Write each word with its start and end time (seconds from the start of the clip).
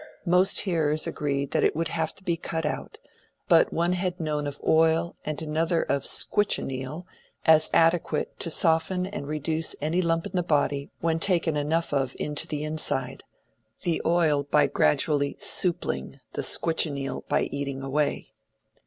Most 0.25 0.61
hearers 0.61 1.05
agreed 1.05 1.51
that 1.51 1.63
it 1.63 1.75
would 1.75 1.89
have 1.89 2.15
to 2.15 2.23
be 2.23 2.35
cut 2.35 2.65
out, 2.65 2.97
but 3.47 3.71
one 3.71 3.93
had 3.93 4.19
known 4.19 4.47
of 4.47 4.59
oil 4.67 5.15
and 5.27 5.39
another 5.43 5.83
of 5.83 6.07
"squitchineal" 6.07 7.05
as 7.45 7.69
adequate 7.71 8.39
to 8.39 8.49
soften 8.49 9.05
and 9.05 9.27
reduce 9.27 9.75
any 9.79 10.01
lump 10.01 10.25
in 10.25 10.31
the 10.33 10.41
body 10.41 10.89
when 11.01 11.19
taken 11.19 11.55
enough 11.55 11.93
of 11.93 12.15
into 12.17 12.47
the 12.47 12.63
inside—the 12.63 14.01
oil 14.03 14.41
by 14.41 14.65
gradually 14.65 15.35
"soopling," 15.39 16.19
the 16.33 16.41
squitchineal 16.41 17.21
by 17.27 17.41
eating 17.43 17.83
away. 17.83 18.33